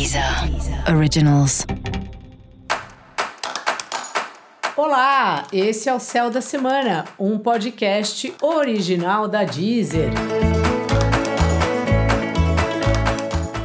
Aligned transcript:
Deezer 0.00 0.24
Originals. 0.96 1.66
Olá, 4.74 5.46
esse 5.52 5.90
é 5.90 5.94
o 5.94 6.00
Céu 6.00 6.30
da 6.30 6.40
Semana, 6.40 7.04
um 7.18 7.38
podcast 7.38 8.32
original 8.40 9.28
da 9.28 9.44
Deezer. 9.44 10.10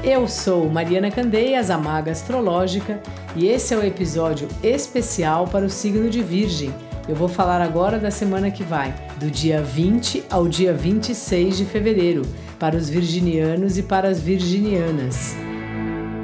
Eu 0.04 0.28
sou 0.28 0.70
Mariana 0.70 1.10
Candeias, 1.10 1.70
a 1.70 1.78
maga 1.78 2.12
astrológica, 2.12 3.02
e 3.34 3.48
esse 3.48 3.74
é 3.74 3.78
o 3.78 3.80
um 3.80 3.86
episódio 3.86 4.50
especial 4.62 5.48
para 5.48 5.66
o 5.66 5.70
signo 5.70 6.10
de 6.10 6.22
Virgem. 6.22 6.76
Eu 7.08 7.16
vou 7.16 7.30
falar 7.30 7.62
agora 7.62 7.98
da 7.98 8.12
semana 8.12 8.52
que 8.52 8.62
vai, 8.62 8.94
do 9.22 9.32
dia 9.32 9.62
20 9.62 10.26
ao 10.30 10.50
dia 10.50 10.74
26 10.74 11.56
de 11.56 11.64
fevereiro, 11.64 12.24
para 12.60 12.76
os 12.76 12.90
virginianos 12.90 13.78
e 13.78 13.84
para 13.84 14.10
as 14.10 14.20
virginianas. 14.20 15.34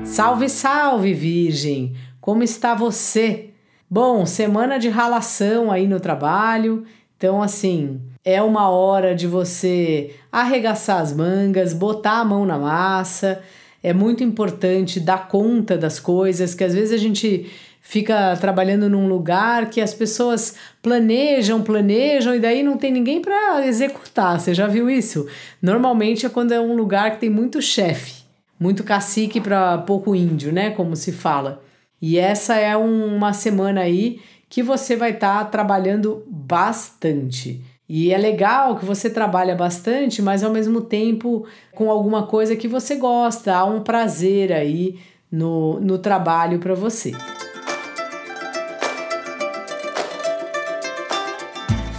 Salve, 0.03 0.49
salve, 0.49 1.13
Virgem! 1.13 1.95
Como 2.19 2.43
está 2.43 2.73
você? 2.73 3.49
Bom, 3.89 4.25
semana 4.25 4.77
de 4.77 4.89
ralação 4.89 5.71
aí 5.71 5.87
no 5.87 5.99
trabalho, 5.99 6.83
então 7.17 7.41
assim, 7.41 8.01
é 8.23 8.41
uma 8.41 8.69
hora 8.69 9.15
de 9.15 9.27
você 9.27 10.15
arregaçar 10.31 11.01
as 11.01 11.13
mangas, 11.13 11.73
botar 11.73 12.19
a 12.19 12.25
mão 12.25 12.45
na 12.45 12.57
massa. 12.57 13.41
É 13.81 13.93
muito 13.93 14.23
importante 14.23 14.99
dar 14.99 15.27
conta 15.27 15.77
das 15.77 15.99
coisas, 15.99 16.53
que 16.55 16.63
às 16.63 16.73
vezes 16.73 16.93
a 16.93 16.97
gente 16.97 17.49
fica 17.81 18.35
trabalhando 18.37 18.89
num 18.89 19.07
lugar 19.07 19.69
que 19.69 19.81
as 19.81 19.93
pessoas 19.93 20.55
planejam, 20.81 21.61
planejam 21.61 22.35
e 22.35 22.39
daí 22.39 22.63
não 22.63 22.77
tem 22.77 22.91
ninguém 22.91 23.21
para 23.21 23.65
executar. 23.65 24.39
Você 24.39 24.53
já 24.53 24.67
viu 24.67 24.89
isso? 24.89 25.27
Normalmente 25.61 26.25
é 26.25 26.29
quando 26.29 26.53
é 26.53 26.59
um 26.59 26.75
lugar 26.75 27.11
que 27.11 27.21
tem 27.21 27.29
muito 27.29 27.61
chefe 27.61 28.20
muito 28.61 28.83
cacique 28.83 29.41
para 29.41 29.79
pouco 29.79 30.13
índio, 30.13 30.53
né? 30.53 30.69
Como 30.69 30.95
se 30.95 31.11
fala. 31.11 31.63
E 31.99 32.19
essa 32.19 32.55
é 32.55 32.77
um, 32.77 33.15
uma 33.15 33.33
semana 33.33 33.81
aí 33.81 34.21
que 34.47 34.61
você 34.61 34.95
vai 34.95 35.09
estar 35.09 35.39
tá 35.39 35.45
trabalhando 35.45 36.23
bastante. 36.27 37.59
E 37.89 38.13
é 38.13 38.17
legal 38.19 38.77
que 38.77 38.85
você 38.85 39.09
trabalha 39.09 39.55
bastante, 39.55 40.21
mas 40.21 40.43
ao 40.43 40.51
mesmo 40.51 40.79
tempo 40.79 41.43
com 41.73 41.89
alguma 41.89 42.27
coisa 42.27 42.55
que 42.55 42.67
você 42.67 42.95
gosta, 42.95 43.51
há 43.51 43.65
um 43.65 43.81
prazer 43.81 44.53
aí 44.53 44.99
no, 45.31 45.79
no 45.79 45.97
trabalho 45.97 46.59
para 46.59 46.75
você. 46.75 47.13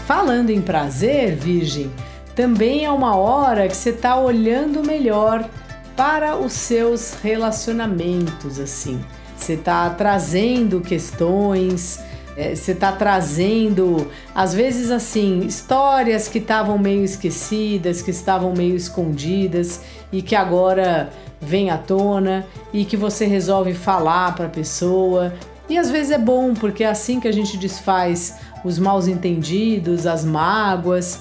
Falando 0.06 0.50
em 0.50 0.62
prazer, 0.62 1.34
Virgem, 1.34 1.90
também 2.36 2.84
é 2.84 2.90
uma 2.90 3.16
hora 3.16 3.66
que 3.66 3.76
você 3.76 3.90
está 3.90 4.16
olhando 4.16 4.86
melhor 4.86 5.48
para 5.96 6.36
os 6.36 6.52
seus 6.52 7.14
relacionamentos, 7.22 8.58
assim. 8.58 9.00
Você 9.36 9.54
está 9.54 9.90
trazendo 9.90 10.80
questões, 10.80 11.98
é, 12.36 12.54
você 12.54 12.72
está 12.72 12.92
trazendo, 12.92 14.08
às 14.34 14.54
vezes, 14.54 14.90
assim, 14.90 15.40
histórias 15.40 16.28
que 16.28 16.38
estavam 16.38 16.78
meio 16.78 17.04
esquecidas, 17.04 18.00
que 18.00 18.10
estavam 18.10 18.54
meio 18.54 18.76
escondidas 18.76 19.82
e 20.10 20.22
que 20.22 20.34
agora 20.34 21.10
vem 21.40 21.70
à 21.70 21.76
tona 21.76 22.46
e 22.72 22.84
que 22.84 22.96
você 22.96 23.26
resolve 23.26 23.74
falar 23.74 24.34
para 24.34 24.46
a 24.46 24.50
pessoa. 24.50 25.34
E 25.68 25.76
às 25.76 25.90
vezes 25.90 26.12
é 26.12 26.18
bom, 26.18 26.54
porque 26.54 26.84
é 26.84 26.88
assim 26.88 27.18
que 27.18 27.28
a 27.28 27.32
gente 27.32 27.56
desfaz 27.56 28.36
os 28.64 28.78
maus 28.78 29.08
entendidos, 29.08 30.06
as 30.06 30.24
mágoas. 30.24 31.20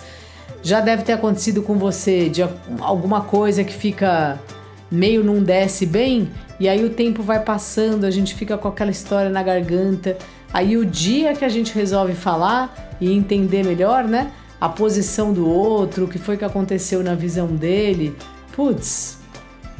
Já 0.62 0.80
deve 0.80 1.04
ter 1.04 1.14
acontecido 1.14 1.64
com 1.64 1.78
você 1.78 2.30
de 2.30 2.44
alguma 2.80 3.22
coisa 3.22 3.64
que 3.64 3.74
fica 3.74 4.40
meio 4.92 5.23
não 5.23 5.42
desce 5.42 5.86
bem, 5.86 6.30
e 6.59 6.67
aí 6.67 6.84
o 6.84 6.89
tempo 6.89 7.23
vai 7.23 7.39
passando, 7.39 8.06
a 8.06 8.11
gente 8.11 8.36
fica 8.36 8.58
com 8.58 8.67
aquela 8.67 8.92
história 8.92 9.30
na 9.30 9.42
garganta. 9.42 10.17
Aí 10.53 10.75
o 10.75 10.86
dia 10.86 11.34
que 11.34 11.45
a 11.45 11.50
gente 11.50 11.73
resolve 11.73 12.14
falar 12.14 12.95
e 13.00 13.12
entender 13.12 13.64
melhor, 13.64 14.03
né? 14.03 14.31
A 14.59 14.68
posição 14.68 15.31
do 15.31 15.50
outro, 15.50 16.06
o 16.06 16.07
que 16.07 16.19
foi 16.19 16.38
que 16.38 16.46
aconteceu 16.46 17.01
na 17.01 17.16
visão 17.16 17.47
dele, 17.47 18.16
putz, 18.53 19.18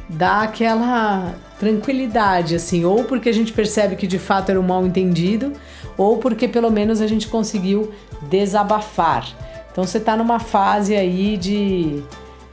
dá 0.10 0.42
aquela 0.42 1.36
tranquilidade, 1.60 2.56
assim, 2.56 2.84
ou 2.86 3.04
porque 3.04 3.30
a 3.30 3.34
gente 3.34 3.54
percebe 3.54 3.96
que 3.96 4.08
de 4.08 4.18
fato 4.18 4.50
era 4.50 4.60
um 4.60 4.64
mal 4.64 4.84
entendido, 4.86 5.54
ou 5.96 6.18
porque 6.18 6.48
pelo 6.48 6.72
menos 6.72 7.02
a 7.02 7.06
gente 7.06 7.28
conseguiu 7.28 7.92
desabafar. 8.24 9.28
Então 9.72 9.86
você 9.86 10.00
está 10.00 10.18
numa 10.18 10.40
fase 10.40 10.96
aí 10.96 11.38
de, 11.38 12.02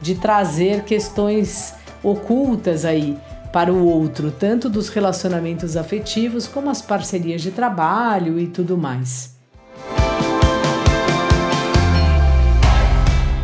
de 0.00 0.16
trazer 0.16 0.82
questões 0.84 1.77
ocultas 2.02 2.84
aí 2.84 3.16
para 3.52 3.72
o 3.72 3.86
outro, 3.86 4.30
tanto 4.30 4.68
dos 4.68 4.88
relacionamentos 4.88 5.76
afetivos 5.76 6.46
como 6.46 6.70
as 6.70 6.82
parcerias 6.82 7.40
de 7.42 7.50
trabalho 7.50 8.38
e 8.38 8.46
tudo 8.46 8.76
mais. 8.76 9.36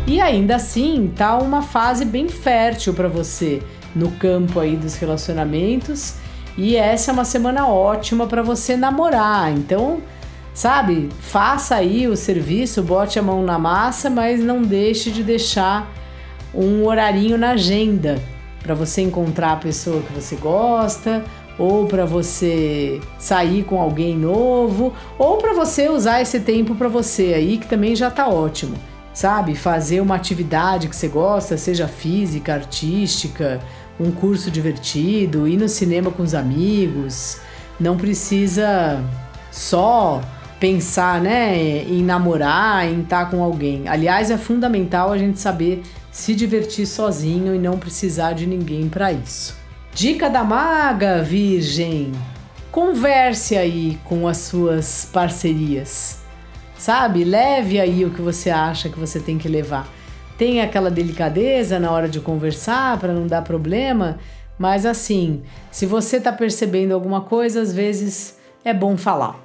E 0.07 0.21
ainda 0.21 0.55
assim, 0.55 1.11
tá 1.15 1.37
uma 1.37 1.61
fase 1.61 2.05
bem 2.05 2.29
fértil 2.29 2.93
para 2.93 3.07
você 3.07 3.61
no 3.95 4.11
campo 4.11 4.59
aí 4.59 4.75
dos 4.75 4.95
relacionamentos, 4.95 6.15
e 6.57 6.75
essa 6.75 7.11
é 7.11 7.13
uma 7.13 7.25
semana 7.25 7.67
ótima 7.67 8.27
para 8.27 8.43
você 8.43 8.77
namorar. 8.77 9.51
Então, 9.51 10.01
sabe, 10.53 11.09
faça 11.19 11.75
aí 11.75 12.07
o 12.07 12.15
serviço, 12.15 12.83
bote 12.83 13.17
a 13.17 13.21
mão 13.23 13.43
na 13.43 13.57
massa, 13.57 14.09
mas 14.09 14.39
não 14.39 14.61
deixe 14.61 15.11
de 15.11 15.23
deixar 15.23 15.91
um 16.53 16.85
horarinho 16.85 17.37
na 17.37 17.51
agenda 17.51 18.21
para 18.65 18.73
você 18.73 19.01
encontrar 19.01 19.53
a 19.53 19.57
pessoa 19.57 20.01
que 20.01 20.11
você 20.11 20.35
gosta, 20.35 21.23
ou 21.55 21.85
para 21.85 22.03
você 22.03 22.99
sair 23.19 23.63
com 23.63 23.79
alguém 23.79 24.17
novo, 24.17 24.91
ou 25.19 25.37
para 25.37 25.53
você 25.53 25.87
usar 25.87 26.19
esse 26.19 26.39
tempo 26.39 26.73
para 26.73 26.87
você 26.87 27.35
aí, 27.35 27.59
que 27.59 27.67
também 27.67 27.95
já 27.95 28.09
tá 28.09 28.27
ótimo. 28.27 28.75
Sabe? 29.13 29.55
Fazer 29.55 30.01
uma 30.01 30.15
atividade 30.15 30.89
que 30.89 30.95
você 30.95 31.07
gosta, 31.07 31.55
seja 31.57 31.87
física, 31.87 32.55
artística, 32.55 33.61
um 33.99 34.09
curso 34.11 34.49
divertido, 34.49 35.47
ir 35.47 35.57
no 35.57 35.69
cinema 35.69 36.09
com 36.09 36.23
os 36.23 36.33
amigos. 36.33 37.37
Não 37.79 37.95
precisa 37.95 38.99
só 39.51 40.21
pensar, 40.59 41.21
né, 41.21 41.83
em 41.83 42.01
namorar, 42.03 42.87
em 42.87 43.01
estar 43.01 43.25
tá 43.25 43.31
com 43.31 43.43
alguém. 43.43 43.87
Aliás, 43.87 44.31
é 44.31 44.37
fundamental 44.37 45.11
a 45.11 45.17
gente 45.17 45.39
saber 45.39 45.83
se 46.15 46.33
divertir 46.33 46.87
sozinho 46.87 47.53
e 47.53 47.59
não 47.59 47.77
precisar 47.77 48.31
de 48.31 48.47
ninguém 48.47 48.87
para 48.87 49.11
isso. 49.11 49.53
Dica 49.93 50.29
da 50.29 50.45
maga, 50.45 51.21
virgem. 51.21 52.13
Converse 52.71 53.57
aí 53.57 53.99
com 54.05 54.25
as 54.25 54.37
suas 54.37 55.09
parcerias. 55.11 56.21
Sabe? 56.77 57.25
Leve 57.25 57.81
aí 57.81 58.05
o 58.05 58.11
que 58.11 58.21
você 58.21 58.49
acha 58.49 58.87
que 58.87 58.97
você 58.97 59.19
tem 59.19 59.37
que 59.37 59.49
levar. 59.49 59.89
Tenha 60.37 60.63
aquela 60.63 60.89
delicadeza 60.89 61.81
na 61.81 61.91
hora 61.91 62.07
de 62.07 62.21
conversar 62.21 62.97
para 62.97 63.11
não 63.11 63.27
dar 63.27 63.41
problema, 63.41 64.17
mas 64.57 64.85
assim, 64.85 65.43
se 65.69 65.85
você 65.85 66.15
está 66.15 66.31
percebendo 66.31 66.93
alguma 66.93 67.19
coisa, 67.19 67.61
às 67.61 67.73
vezes 67.73 68.37
é 68.63 68.73
bom 68.73 68.95
falar. 68.95 69.44